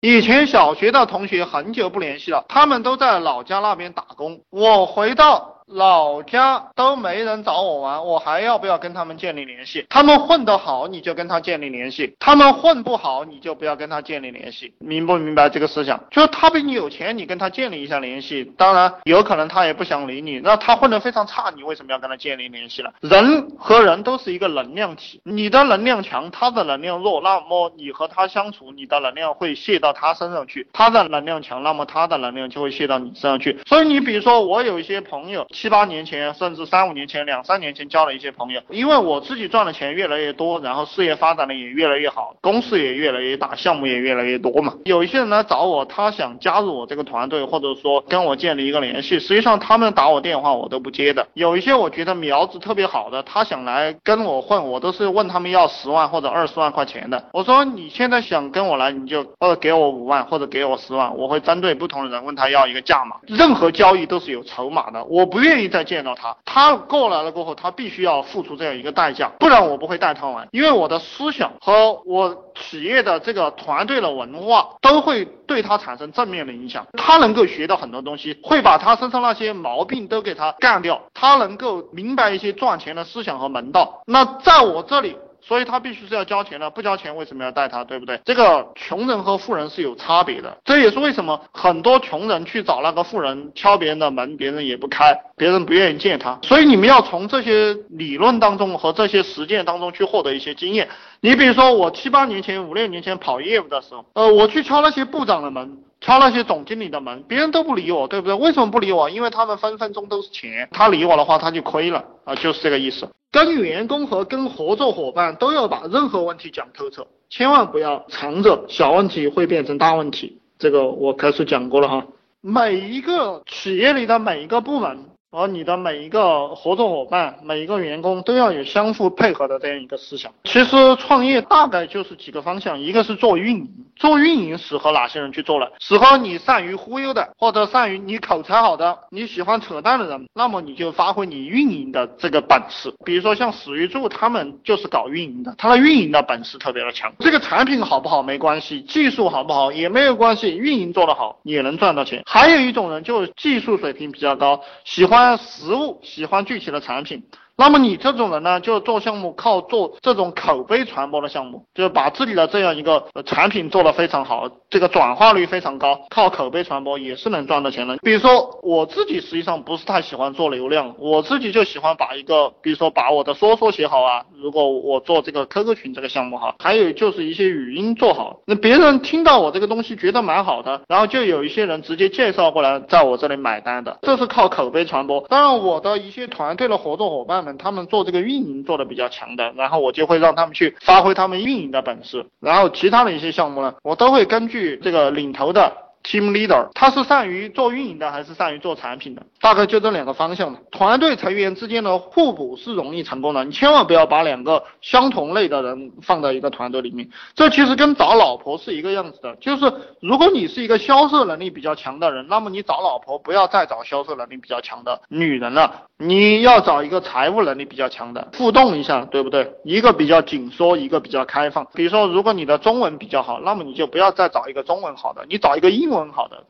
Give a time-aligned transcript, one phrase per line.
[0.00, 5.59] 以前小学的同学很久不联系了，他们都在老家那边打工，我回到。
[5.72, 9.86] 老家都没人找我玩，我还要不要跟他们建立联系？
[9.88, 14.74] 他们混得好，你就跟他建立联系；他们混不好，你就不要跟他建立联系。
[14.80, 16.02] 明不明白这个思想？
[16.10, 18.52] 就是他比你有钱，你跟他建立一下联系。
[18.56, 20.40] 当然，有可能他也不想理你。
[20.40, 22.90] 那他混得非常差，你为什么要跟他建立联系呢？
[23.00, 33.56] 人和人都是一个能量体，你的能量强，他的能量弱，那么你和他相处，你的能量会泄到他身上去；他的能量强，那么他的能量就会泄到你身上去。
[33.66, 35.46] 所以你比如说，我有一些朋友。
[35.60, 44.72] 七八年前，甚至三五年前、两三年前交了一些朋友，因为我自己赚的钱越来越多，然后事业发展的也越来越好，公司也越来越大，项目也越来越多嘛。
[44.86, 51.28] 有一些人来找我，他想加入我这个团队，或者说跟我建立一个联系，实际上他们打我电话我都不接的。
[51.34, 57.22] 有一些我觉得苗子特别好的，他想来跟我混，我都是问他们要十万或者二十万块钱的。
[57.34, 63.16] 我说你现在想跟我来，你就或者给我五万或者给我十万，我会针对不同的人问他要一个价码。
[63.26, 65.49] 任何交易都是有筹码的，我不愿。
[65.50, 85.16] 愿意再见到他，他过来了过后，他必须要付出这样一个代价，不然我不会带他玩，因为我的思想和我企业的这个团队的文化都会对他产生正面的影响，他能够学到很多东西，会把他身上那些毛病都给他干掉，他能够明白一些赚钱的思想和门道，那在我这里。
[85.42, 88.20] 所以他必须是要交钱的，不交钱为什么要带他，对不对？
[88.24, 96.38] 这个穷人和富人是有差别的，这也是为什么很多穷人去找那个富人敲别人的门，别人也不开，别人不愿意见他。
[96.42, 100.88] 所以你们要从这些理论当中和这些实践当中去获得一些经验。
[101.20, 108.34] 你比如说我七八年前、五六年前跑业务的时候，呃，我去敲那些部长的门，敲那些总经理的门，别人都不理我，对不对？
[108.34, 109.10] 为什么不理我？
[109.10, 113.08] 因为他们分分钟都是钱，他理我的话他就亏了啊，就是这个意思。
[113.30, 120.40] 跟员工和跟合作伙伴都要把任何问题讲透彻，千万不要藏着，小问题会变成大问题。
[120.58, 122.06] 这个我开始讲过了哈。
[122.40, 125.04] 每一个企业里的每一个部门。
[125.32, 130.32] 而你的每一个合作伙伴、每一个员工都要有相互配合的这样一个思想。
[130.42, 135.66] 其实创业大概就是几个方向，一个是做运营，做运营适合哪些人去做呢？
[135.78, 142.92] 适合你善于忽悠的，或者善于你口才好的，你喜欢扯淡的人，那么你就发挥你运营的这个本事。
[143.04, 147.12] 比如说像史玉柱他们就是搞运营的，他的运营的本事特别的强。
[147.20, 152.20] 这个产品好不好没关系，技术好不好也没有关系，运营做得好也能赚到钱。
[152.26, 155.19] 还有一种人就是技术水平比较高，喜欢。
[155.36, 157.22] 实物喜欢具体的产品。
[157.60, 167.98] 那么你这种人呢，就做项目靠做这种口碑传播的项目，就是把自己的这样一个产品做得非常好，这个转化率非常高，靠口碑传播也是能赚到钱的。
[167.98, 185.20] 比如说我自己实际上不是太喜欢做流量，我自己就喜欢把一个，比如说把我的说说写好啊，如果我做这个 QQ 群这个项目哈，还有就是一些语音做好，那别人听到我这个东西觉得蛮好的，然后就有一些人直接介绍过来在我这里买单的，这是靠口碑传播。
[185.28, 187.49] 当然我的一些团队的合作伙伴们。
[187.58, 195.89] 他们做这个运营做的比较强的，然后我就会让他们去发挥他们运营的本事，然后其他的一些项目呢，我都会根据这个领头的。
[196.02, 199.22] Team leader，他是善于做运营的还是善于做产品的？
[199.38, 200.58] 大概就这两个方向的。
[200.70, 207.06] 团队成员之间的互补是容易成功的，你千万不要把两个相同类的人放在一个团队里面。
[207.34, 219.52] 这其实跟找老婆是一个样子的，就是如果你是一个销售能力比较强的人，那么你找老婆不要再找销售能力比较强的女人了，你要找一个财务能力比较强的，互动一下，对不对？
[219.64, 221.66] 一个比较紧缩，一个比较开放。
[221.74, 225.89] 比如说，如果你的中文比较好，那么你就不要再找一个中文好的，你找一个英。
[225.90, 226.44] 英文好的，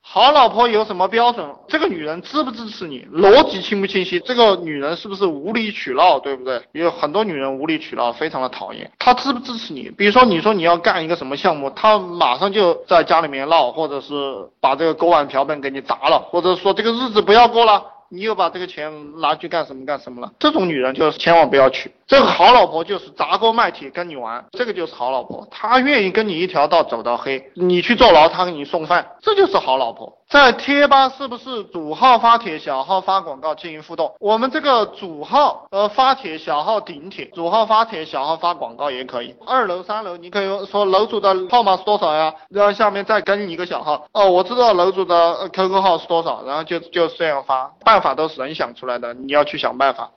[0.00, 1.46] 好老婆有什么标准？
[1.68, 3.06] 这个女人支不支持你？
[3.12, 4.18] 逻辑清不清晰？
[4.20, 6.18] 这个女人是不是无理取闹？
[6.18, 6.62] 对不对？
[6.72, 8.90] 有很多女人无理取闹，非常的讨厌。
[8.98, 9.90] 她支不支持你？
[9.90, 14.14] 比如说，你说你要干一个什么项目，她马上就在家里面闹，或者是
[14.58, 17.84] 把这个锅碗瓢盆给你砸了，或者说这个日子不要过了。
[18.10, 20.32] 你又把这个钱拿去干什么干什么了？
[20.38, 21.92] 这种女人就是千万不要娶。
[22.06, 25.46] 这个好老婆就是砸锅卖铁跟你玩，这个就是好老婆。
[25.50, 30.17] 她愿意跟你一条道走到黑，你去坐牢，她给你送饭，这就是好老婆。
[30.28, 34.14] 在贴吧是不是主号发帖，小号发广告进行互动？
[34.20, 39.34] 我们这个主号呃发帖，小号顶帖，主号发帖，小号发广告也可以。
[39.46, 42.34] 二楼三楼你可以说楼主的号码是多少呀？
[42.50, 47.72] 然后下面再跟一个小号哦，我知道楼主的 QQ 号是多少，然后就就这样发。
[47.82, 50.10] 办法都是人想出来的，你要去想办法。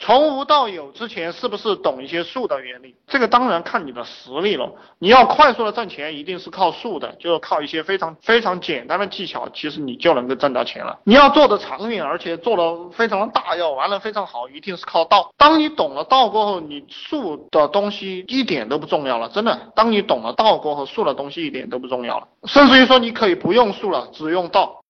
[0.00, 2.94] 从无到有之前，是不是懂一些术的原理？
[3.06, 4.70] 这个当然看你的实力了。
[4.98, 10.98] 你要快速的挣钱，一定是靠术的，就是靠一些非常非常简单的技巧，其实你就能够挣到钱了。
[11.04, 15.32] 你要做的长远，而且做的非常的大，要玩的非常好，一定是靠道。
[15.36, 19.58] 当你懂了道过后，你术的东西一点都不重要了，真的。
[19.74, 24.80] 当你懂了道过后，术的东西一点都不重要了，甚至于说你可以不用术了，只用道。